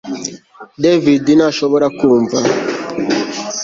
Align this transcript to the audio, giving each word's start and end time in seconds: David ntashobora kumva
David 0.83 1.25
ntashobora 1.37 1.87
kumva 1.97 2.37